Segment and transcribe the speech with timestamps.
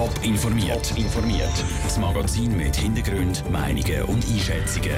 [0.00, 0.96] Top informiert.
[0.96, 1.52] informiert.
[1.82, 4.96] Das Magazin mit Hintergrund, Meinungen und Einschätzungen.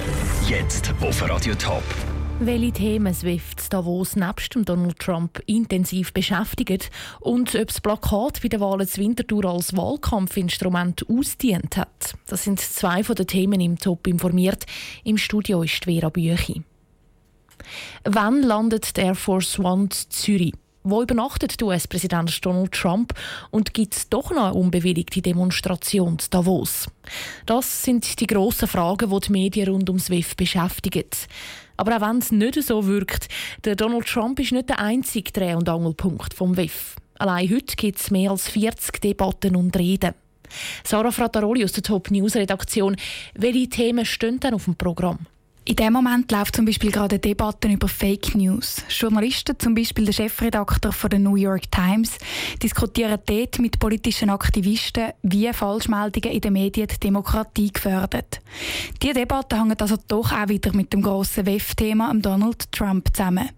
[0.48, 1.82] Jetzt auf Radio Top.
[2.38, 8.60] Welche Themen SWIFT Davos nebst Donald Trump intensiv beschäftigt und ob das Plakat bei der
[8.60, 12.14] Wahlen zu Winterthur als Wahlkampfinstrument ausdient hat.
[12.28, 14.66] Das sind zwei von den Themen im Top informiert.
[15.02, 16.62] Im Studio ist Vera Büchi.
[18.04, 20.54] Wann landet der Air Force One Zürich?
[20.84, 23.14] Wo übernachtet US-Präsident Donald Trump
[23.52, 26.88] und gibt es doch noch eine unbewilligte Demonstration in Davos?
[27.46, 31.04] Das sind die grossen Fragen, die die Medien rund um SWIFT beschäftigen.
[31.76, 33.28] Aber auch wenn es nicht so wirkt,
[33.64, 36.96] der Donald Trump ist nicht der einzige Dreh- und Angelpunkt vom WIF.
[37.16, 40.14] Allein heute gibt es mehr als 40 Debatten und Reden.
[40.82, 42.96] Sarah Frattaroli aus der Top News Redaktion.
[43.34, 45.26] Welche Themen stehen denn auf dem Programm?
[45.64, 48.82] In dem Moment läuft zum Beispiel gerade eine Debatte über Fake News.
[48.88, 52.18] Journalisten, zum Beispiel der Chefredakteur von der New York Times,
[52.60, 58.24] diskutieren dort mit politischen Aktivisten, wie Falschmeldungen in den Medien die Demokratie gefördern.
[59.00, 63.48] Diese Debatte hängt also doch auch wieder mit dem grossen WEF-Thema Donald Trump zusammen.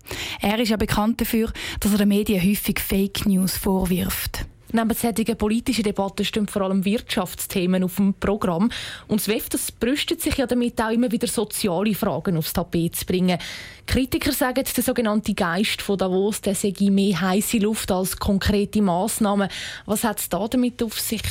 [0.43, 4.45] Er ist ja bekannt dafür, dass er den Medien häufig Fake News vorwirft.
[4.73, 8.71] Neben solchen politischen Debatten stehen vor allem Wirtschaftsthemen auf dem Programm.
[9.07, 12.97] Und das WEF das brüstet sich ja damit auch immer wieder soziale Fragen aufs Tapet
[12.97, 13.39] zu bringen.
[13.87, 19.49] Kritiker sagen, der sogenannte Geist von Davos der sei mehr heiße Luft als konkrete Massnahmen.
[19.87, 21.23] Was hat es da damit auf sich?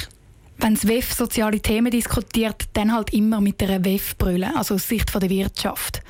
[0.58, 5.14] Wenn das WEF soziale Themen diskutiert, dann halt immer mit einer WEF-Brille, also aus Sicht
[5.14, 6.02] der Wirtschaft.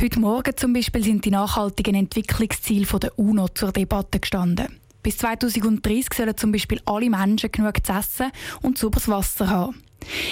[0.00, 4.79] Heute Morgen zum Beispiel sind die nachhaltigen Entwicklungsziele der UNO zur Debatte gestanden.
[5.02, 9.82] Bis 2030 sollen zum Beispiel alle Menschen genug zu essen und sauberes Wasser haben.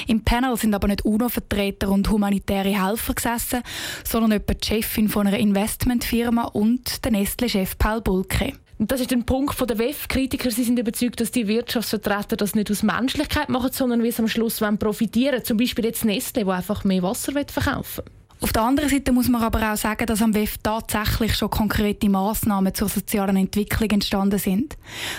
[0.07, 3.63] Im Panel sind aber nicht UNO-Vertreter und humanitäre Helfer gesessen,
[4.05, 8.55] sondern etwa die Chefin von einer Investmentfirma und der Nestle-Chef Paul Bulke.
[8.81, 10.53] Das ist ein Punkt der WEF-Kritiker.
[10.53, 14.29] Sie sind überzeugt, dass die Wirtschaftsvertreter das nicht aus Menschlichkeit machen, sondern wie sie am
[14.29, 15.45] Schluss profitieren wollen.
[15.45, 18.18] Zum Beispiel jetzt Nestle, wo einfach mehr Wasser verkaufen will.
[18.41, 22.09] Auf der anderen Seite muss man aber auch sagen, dass am WEF tatsächlich schon konkrete
[22.09, 24.77] Massnahmen zur sozialen Entwicklung entstanden sind.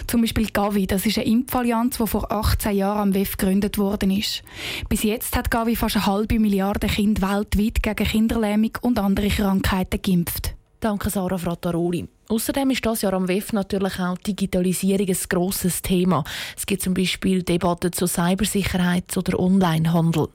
[0.07, 4.11] Zum Beispiel Gavi, das ist eine Impfallianz, die vor 18 Jahren am WEF gegründet worden
[4.11, 4.41] ist.
[4.87, 10.01] Bis jetzt hat Gavi fast eine halbe Milliarde Kinder weltweit gegen Kinderlähmung und andere Krankheiten
[10.01, 10.55] geimpft.
[10.79, 12.07] Danke, Sarah Frattaroli.
[12.29, 16.23] Außerdem ist das Jahr am WEF natürlich auch Digitalisierung ein grosses Thema.
[16.55, 20.29] Es gibt zum Beispiel Debatten zur Cybersicherheit oder Onlinehandel.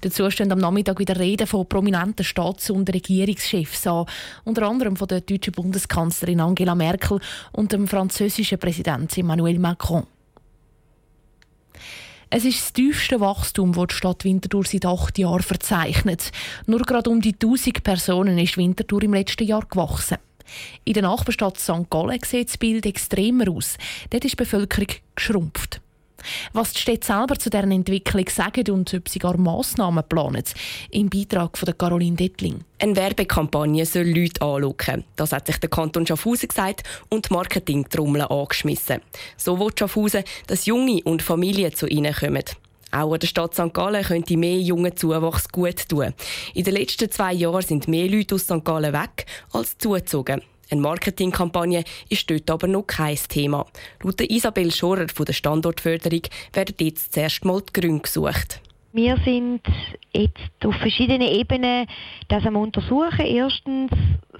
[0.00, 4.06] Dazu stehen am Nachmittag wieder Reden von prominenten Staats- und Regierungschefs an,
[4.44, 7.20] unter anderem von der deutschen Bundeskanzlerin Angela Merkel
[7.52, 10.06] und dem französischen Präsidenten Emmanuel Macron.
[12.30, 16.32] Es ist das tiefste Wachstum, das die Stadt Winterthur seit acht Jahren verzeichnet.
[16.66, 20.18] Nur gerade um die 1000 Personen ist Winterthur im letzten Jahr gewachsen.
[20.84, 21.88] In der Nachbarstadt St.
[21.90, 23.76] Gallen sieht das Bild extremer aus.
[24.10, 25.80] Dort ist die Bevölkerung geschrumpft.
[26.52, 30.44] Was die Städte selber zu deren Entwicklung sagen und ob sie gar Massnahmen planen,
[30.90, 32.64] im Beitrag von Caroline Dettling.
[32.78, 35.04] Eine Werbekampagne soll Leute anlocken.
[35.16, 39.00] Das hat sich der Kanton Schaffhausen gesagt und Marketingtrommeln angeschmissen.
[39.36, 42.44] So will Schaffhausen, dass Junge und Familien zu ihnen kommen.
[42.94, 43.74] Auch an der Stadt St.
[43.74, 46.14] Gallen könnte mehr jungen Zuwachs gut tun.
[46.54, 48.64] In den letzten zwei Jahren sind mehr Leute aus St.
[48.64, 50.42] Gallen weg als zugezogen.
[50.74, 53.64] Eine Marketingkampagne ist dort aber noch kein Thema.
[54.02, 58.60] Laut Isabel Schorer von der Standortförderung werden jetzt zuerst mal die Gründe gesucht.
[58.92, 59.60] Wir sind
[60.12, 61.86] jetzt auf verschiedenen Ebenen
[62.26, 63.24] das am untersuchen.
[63.24, 63.92] Erstens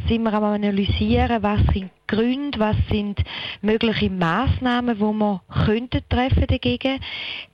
[0.09, 3.21] sind wir am analysieren, was sind Gründe, was sind
[3.63, 6.99] mögliche Maßnahmen, wo man könnte treffen dagegen.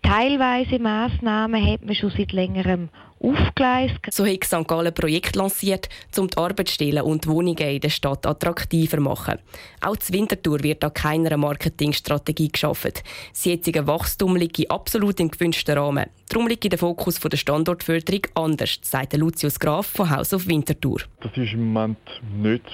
[0.03, 2.89] Teilweise Maßnahmen hat man schon seit längerem
[3.21, 3.99] aufgleist.
[4.11, 4.67] So hat St.
[4.67, 9.39] Gallen ein Projekt lanciert, um die Arbeitsstellen und Wohnungen in der Stadt attraktiver zu machen.
[9.81, 12.93] Auch zur Winterthur wird an keiner Marketingstrategie geschaffen.
[13.33, 16.07] Das jetzige Wachstum liegt absolut im gewünschten Rahmen.
[16.29, 21.01] Darum liegt der Fokus der Standortförderung anders, sagt Lucius Graf von Haus auf Winterthur.
[21.21, 21.99] Das ist im Moment
[22.37, 22.65] nicht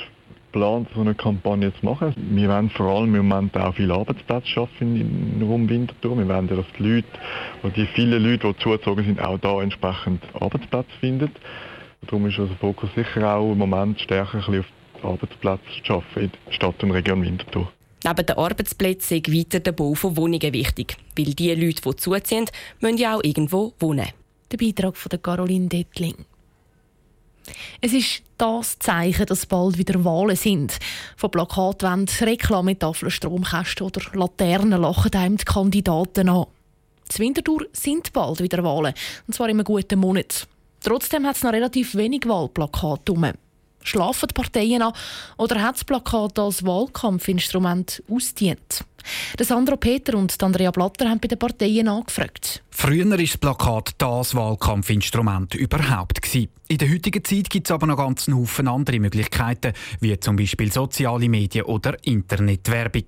[0.57, 2.15] geplant, so eine Kampagne zu machen.
[2.17, 6.17] Wir wollen vor allem im Moment auch viele Arbeitsplätze schaffen in Raum Winterthur.
[6.17, 7.07] Wir wollen, dass die Leute,
[7.77, 11.31] die vielen Leute, die zugezogen sind, auch da entsprechend Arbeitsplätze finden.
[12.07, 14.63] Darum ist unser Fokus sicher auch im Moment stärker auf die
[15.03, 17.71] Arbeitsplätze zu schaffen in der Stadt und Region Winterthur.
[18.05, 20.97] Neben den Arbeitsplätzen ist weiter der Bau von Wohnungen wichtig.
[21.17, 22.47] Weil die Leute, die zuziehen,
[22.81, 24.07] müssen ja auch irgendwo wohnen.
[24.51, 26.15] Der Beitrag von Caroline Dettling.
[27.87, 30.77] Es ist das Zeichen, dass bald wieder Wahlen sind.
[31.17, 36.47] Von Plakatwänden, Reklametafeln, Stromkästen oder Laternen lachen einem die Kandidaten an.
[37.09, 38.93] Zur Winterthur sind bald wieder Wahlen,
[39.29, 40.49] und zwar in einem guten Monat.
[40.81, 43.31] Trotzdem hat es noch relativ wenig Wahlplakate rum.
[43.87, 44.93] Schlafen die Parteien an
[45.37, 48.85] oder hat das Plakat als Wahlkampfinstrument ausdient?
[49.41, 52.63] Sandro Peter und Andrea Blatter haben bei den Parteien angefragt.
[52.71, 56.21] Früher war das Plakat das Wahlkampfinstrument überhaupt.
[56.21, 56.49] Gewesen.
[56.69, 60.73] In der heutigen Zeit gibt es aber noch ganz Haufen andere Möglichkeiten, wie zum Beispiel
[60.73, 63.05] soziale Medien oder Internetwerbung.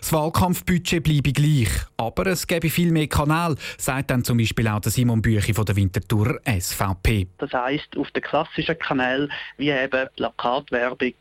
[0.00, 4.80] Das Wahlkampfbudget bleibe gleich, aber es gäbe viel mehr Kanäle, sagt dann zum Beispiel auch
[4.80, 7.28] der Simon Büchi von der Winterthur SVP.
[7.38, 11.14] Das heisst, auf den klassischen Kanälen wie eben Plakatwerbung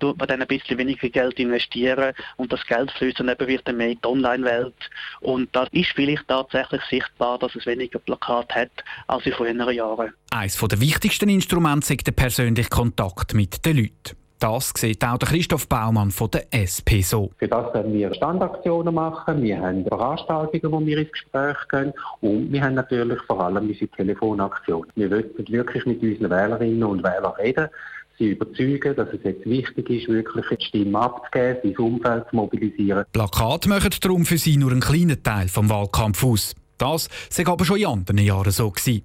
[0.00, 3.72] tut man dann ein bisschen weniger Geld investieren und das Geld fließt dann eben wieder
[3.72, 4.74] mehr in die Online-Welt.
[5.20, 8.70] Und da ist vielleicht tatsächlich sichtbar, dass es weniger Plakat hat
[9.06, 10.12] als in früheren Jahren.
[10.30, 14.16] Eines der wichtigsten Instrumente ist der persönliche Kontakt mit den Leuten.
[14.40, 17.30] Das sieht auch der Christoph Baumann von der SP so.
[17.36, 21.92] Für das werden wir Standaktionen machen, wir haben Veranstaltungen, wo wir ins Gespräch gehen
[22.22, 24.90] und wir haben natürlich vor allem unsere Telefonaktionen.
[24.96, 27.68] Wir wollen wirklich mit unseren Wählerinnen und Wählern reden,
[28.18, 33.04] sie überzeugen, dass es jetzt wichtig ist, wirklich die Stimme abzugeben, sein Umfeld zu mobilisieren.
[33.12, 36.54] Plakate machen darum für sie nur einen kleinen Teil vom Wahlkampf aus.
[36.78, 39.02] Das sei aber schon in anderen Jahren so gewesen.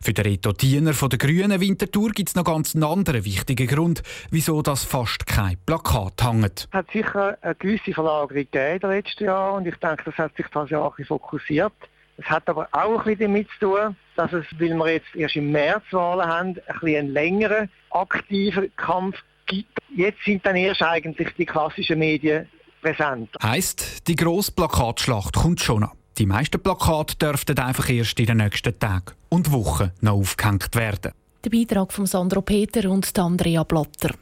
[0.00, 3.66] Für den Reto Diener von der Grünen Winterthur gibt es noch ganz einen anderen wichtigen
[3.66, 6.68] Grund, wieso das fast kein Plakat hängt.
[6.70, 10.36] Es hat sicher eine gewisse Verlagerung gegeben in letzten Jahren und ich denke, das hat
[10.36, 11.72] sich das Jahr fokussiert.
[12.18, 15.36] Es hat aber auch ein bisschen damit zu tun, dass es, weil wir jetzt erst
[15.36, 19.16] im März Wahlen haben, ein bisschen einen längeren aktiven Kampf
[19.46, 19.78] gibt.
[19.94, 22.48] Jetzt sind dann erst eigentlich die klassischen Medien
[22.80, 23.30] präsent.
[23.42, 25.94] Heißt, die grosse Plakatschlacht kommt schon noch.
[26.18, 31.12] Die meisten Plakate dürften einfach erst in den nächsten Tagen und Wochen noch aufgehängt werden.
[31.44, 34.14] Der Beitrag von Sandro Peter und Andrea Blatter.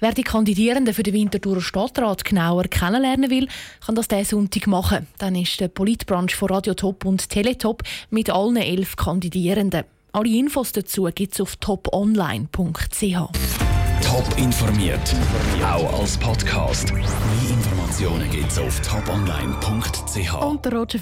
[0.00, 3.46] Wer die Kandidierenden für den Winterthurer Stadtrat genauer kennenlernen will,
[3.84, 5.06] kann das diesen Sonntag machen.
[5.18, 9.84] Dann ist der Politbranche von Radio Top und Teletop mit allen elf Kandidierenden.
[10.12, 12.48] Alle Infos dazu gibt es auf toponline.ch.
[14.02, 15.14] Top informiert,
[15.62, 16.92] auch als Podcast.
[16.92, 17.02] Mehr
[17.50, 20.32] Informationen gibt es auf toponline.ch.